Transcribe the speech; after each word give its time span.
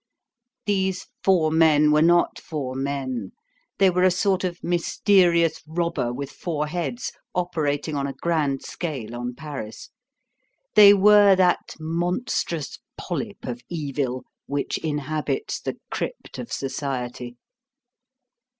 These 0.65 1.05
four 1.23 1.51
men 1.51 1.91
were 1.91 2.01
not 2.01 2.39
four 2.39 2.73
men; 2.73 3.33
they 3.77 3.91
were 3.91 4.01
a 4.01 4.09
sort 4.09 4.43
of 4.43 4.57
mysterious 4.63 5.61
robber 5.67 6.11
with 6.11 6.31
four 6.31 6.65
heads, 6.65 7.11
operating 7.35 7.95
on 7.95 8.07
a 8.07 8.13
grand 8.19 8.63
scale 8.63 9.13
on 9.15 9.35
Paris; 9.35 9.91
they 10.73 10.95
were 10.95 11.35
that 11.35 11.75
monstrous 11.79 12.79
polyp 12.97 13.45
of 13.45 13.61
evil, 13.69 14.23
which 14.47 14.79
inhabits 14.79 15.59
the 15.61 15.77
crypt 15.91 16.39
of 16.39 16.51
society. 16.51 17.37